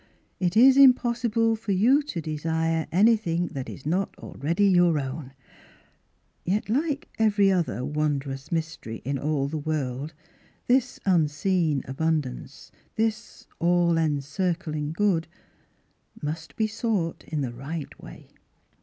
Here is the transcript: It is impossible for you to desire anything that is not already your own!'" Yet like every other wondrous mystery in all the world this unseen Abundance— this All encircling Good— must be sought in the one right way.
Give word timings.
It 0.39 0.57
is 0.57 0.77
impossible 0.77 1.55
for 1.55 1.73
you 1.73 2.01
to 2.01 2.21
desire 2.21 2.87
anything 2.91 3.49
that 3.49 3.69
is 3.69 3.85
not 3.85 4.15
already 4.17 4.65
your 4.65 4.97
own!'" 4.97 5.31
Yet 6.43 6.69
like 6.69 7.07
every 7.19 7.51
other 7.51 7.85
wondrous 7.85 8.51
mystery 8.51 9.03
in 9.05 9.19
all 9.19 9.47
the 9.47 9.59
world 9.59 10.15
this 10.65 10.99
unseen 11.05 11.83
Abundance— 11.85 12.71
this 12.95 13.45
All 13.59 13.95
encircling 13.95 14.91
Good— 14.91 15.27
must 16.23 16.55
be 16.55 16.65
sought 16.65 17.23
in 17.27 17.41
the 17.41 17.49
one 17.51 17.57
right 17.59 18.01
way. 18.03 18.29